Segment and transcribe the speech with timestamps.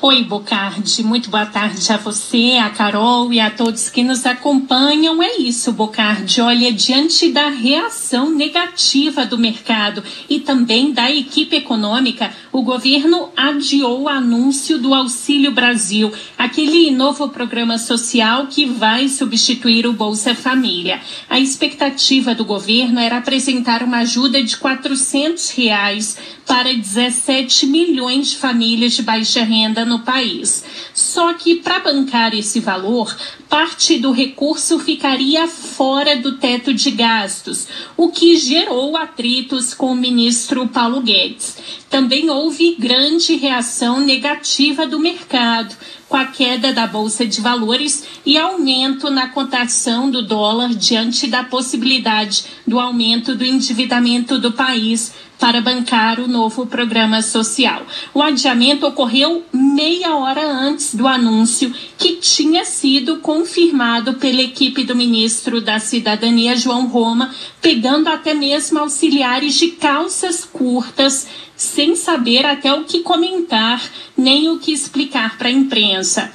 [0.00, 1.02] Oi, Bocardi.
[1.02, 5.20] Muito boa tarde a você, a Carol e a todos que nos acompanham.
[5.20, 6.40] É isso, Bocardi.
[6.40, 10.00] Olha, diante da reação negativa do mercado
[10.30, 17.28] e também da equipe econômica, o governo adiou o anúncio do Auxílio Brasil, aquele novo
[17.30, 21.00] programa social que vai substituir o Bolsa Família.
[21.28, 28.36] A expectativa do governo era apresentar uma ajuda de 400 reais para 17 milhões de
[28.36, 30.64] famílias de baixa renda no país.
[30.94, 33.16] Só que para bancar esse valor,
[33.48, 37.66] parte do recurso ficaria fora do teto de gastos,
[37.96, 41.56] o que gerou atritos com o ministro Paulo Guedes.
[41.88, 45.74] Também houve grande reação negativa do mercado,
[46.08, 51.44] com a queda da Bolsa de Valores e aumento na cotação do dólar diante da
[51.44, 57.86] possibilidade do aumento do endividamento do país para bancar o novo programa social.
[58.12, 64.96] O adiamento ocorreu meia hora antes do anúncio, que tinha sido confirmado pela equipe do
[64.96, 72.74] ministro da Cidadania, João Roma, pegando até mesmo auxiliares de calças curtas, sem saber até
[72.74, 73.80] o que comentar
[74.16, 76.32] nem o que explicar para a imprensa.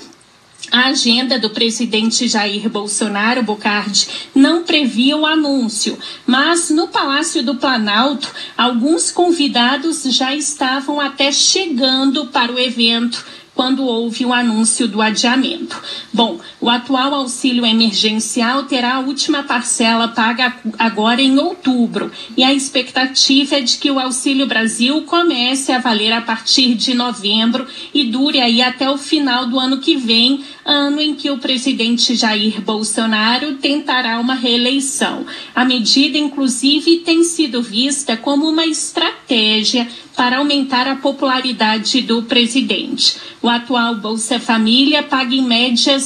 [0.71, 7.55] A agenda do presidente Jair Bolsonaro, Bocardi, não previa o anúncio, mas no Palácio do
[7.55, 15.01] Planalto, alguns convidados já estavam até chegando para o evento quando houve o anúncio do
[15.01, 15.79] adiamento.
[16.11, 22.53] Bom, o atual auxílio emergencial terá a última parcela paga agora em outubro e a
[22.53, 28.05] expectativa é de que o Auxílio Brasil comece a valer a partir de novembro e
[28.05, 32.61] dure aí até o final do ano que vem, ano em que o presidente Jair
[32.61, 35.25] Bolsonaro tentará uma reeleição.
[35.53, 43.17] A medida, inclusive, tem sido vista como uma estratégia para aumentar a popularidade do presidente.
[43.41, 45.99] O atual Bolsa Família paga em média R$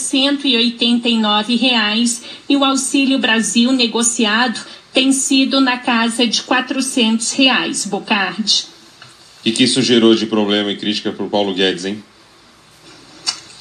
[0.52, 4.60] 189 reais, e o Auxílio Brasil negociado
[4.94, 8.66] tem sido na casa de 400 reais, Bocardi.
[9.46, 12.04] E que isso gerou de problema e crítica para o Paulo Guedes, hein?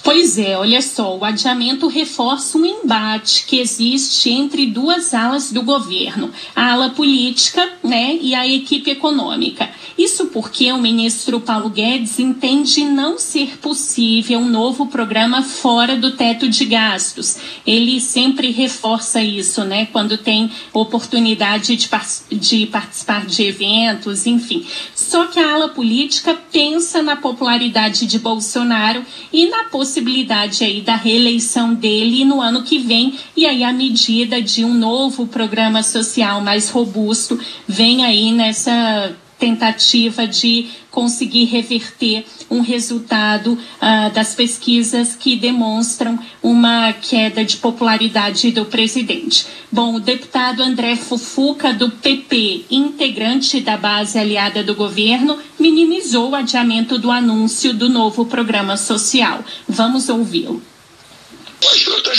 [0.06, 5.62] Pois é, olha só, o adiamento reforça um embate que existe entre duas alas do
[5.62, 9.71] governo, a ala política né, e a equipe econômica.
[9.97, 16.11] Isso porque o ministro Paulo Guedes entende não ser possível um novo programa fora do
[16.13, 17.39] teto de gastos.
[17.67, 21.89] Ele sempre reforça isso, né, quando tem oportunidade de,
[22.37, 24.67] de participar de eventos, enfim.
[24.95, 30.97] Só que a ala política pensa na popularidade de Bolsonaro e na possibilidade aí da
[30.97, 36.41] reeleição dele no ano que vem e aí a medida de um novo programa social
[36.41, 37.39] mais robusto
[37.76, 46.94] vem aí nessa tentativa de conseguir reverter um resultado uh, das pesquisas que demonstram uma
[46.94, 49.47] queda de popularidade do presidente.
[49.70, 56.34] Bom, o deputado André Fufuca, do PP, integrante da base aliada do governo, minimizou o
[56.34, 59.44] adiamento do anúncio do novo programa social.
[59.69, 60.62] Vamos ouvi-lo.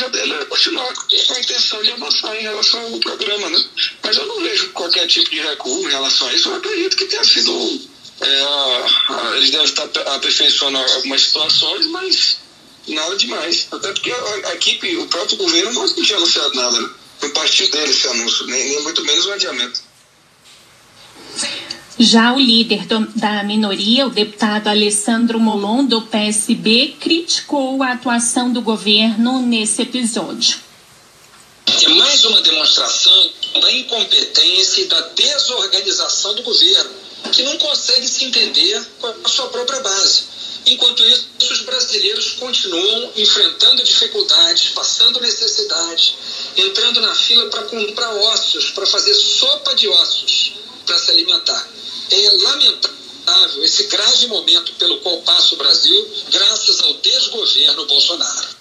[0.05, 3.65] Dele é continuar com a intenção de avançar em relação ao programa, né?
[4.03, 6.49] Mas eu não vejo qualquer tipo de recuo em relação a isso.
[6.49, 7.81] Eu acredito que tenha sido.
[8.21, 9.83] É, a, a, eles devem estar
[10.15, 12.37] aperfeiçoando algumas situações, mas
[12.87, 13.67] nada demais.
[13.71, 16.89] Até porque a, a equipe, o próprio governo não tinha anunciado nada, né?
[17.19, 19.86] Foi partir dele esse anúncio, nem, nem muito menos o adiamento.
[21.99, 28.53] Já o líder do, da minoria, o deputado Alessandro Molon, do PSB, criticou a atuação
[28.53, 30.59] do governo nesse episódio.
[31.65, 33.31] É mais uma demonstração
[33.61, 36.91] da incompetência e da desorganização do governo,
[37.31, 40.37] que não consegue se entender com a sua própria base.
[40.67, 46.15] Enquanto isso, os brasileiros continuam enfrentando dificuldades, passando necessidade,
[46.57, 50.53] entrando na fila para comprar ossos, para fazer sopa de ossos,
[50.85, 51.76] para se alimentar
[52.09, 58.56] é lamentável esse grave momento pelo qual passa o Brasil, graças ao desgoverno Bolsonaro.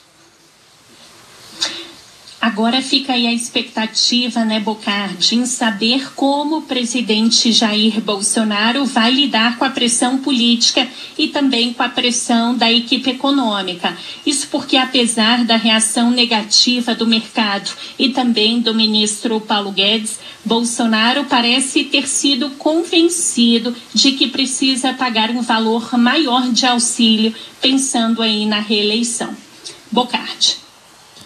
[2.46, 9.10] Agora fica aí a expectativa, né, Bocardi, em saber como o presidente Jair Bolsonaro vai
[9.10, 10.86] lidar com a pressão política
[11.18, 13.98] e também com a pressão da equipe econômica.
[14.24, 21.24] Isso porque, apesar da reação negativa do mercado e também do ministro Paulo Guedes, Bolsonaro
[21.24, 28.46] parece ter sido convencido de que precisa pagar um valor maior de auxílio, pensando aí
[28.46, 29.36] na reeleição.
[29.90, 30.65] Bocardi.